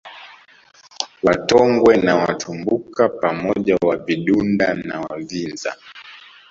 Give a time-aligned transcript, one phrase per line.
[1.23, 5.75] Watongwe na Watumbuka pamoja Wavidunda na Wavinza